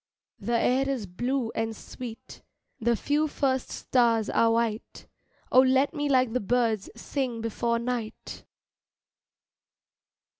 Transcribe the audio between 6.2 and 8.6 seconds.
the birds Sing before night.